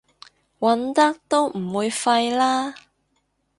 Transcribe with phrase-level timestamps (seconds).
[0.57, 2.73] 揾得都唔會廢啦